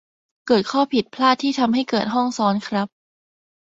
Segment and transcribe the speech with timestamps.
[0.47, 2.87] เกิดข้อผิดพลาดที่ทำให้เกิดห้องซ้อนครับ